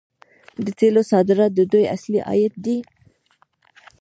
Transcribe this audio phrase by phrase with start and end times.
[0.63, 2.77] د تیلو صادرات د دوی اصلي عاید دی.